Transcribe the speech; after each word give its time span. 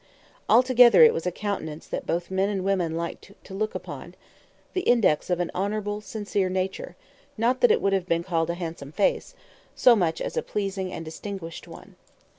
Altogether 0.49 1.03
it 1.03 1.13
was 1.13 1.27
a 1.27 1.31
countenance 1.31 1.85
that 1.85 2.07
both 2.07 2.31
men 2.31 2.49
and 2.49 2.65
women 2.65 2.97
liked 2.97 3.33
to 3.43 3.53
look 3.53 3.75
upon 3.75 4.15
the 4.73 4.81
index 4.81 5.29
of 5.29 5.39
an 5.39 5.51
honorable, 5.53 6.01
sincere 6.01 6.49
nature 6.49 6.95
not 7.37 7.61
that 7.61 7.69
it 7.69 7.83
would 7.83 7.93
have 7.93 8.07
been 8.07 8.23
called 8.23 8.49
a 8.49 8.55
handsome 8.55 8.91
face, 8.91 9.35
so 9.75 9.95
much 9.95 10.19
as 10.19 10.35
a 10.35 10.41
pleasing 10.41 10.91
and 10.91 11.03
a 11.03 11.09
distinguished 11.11 11.67
one. 11.67 11.97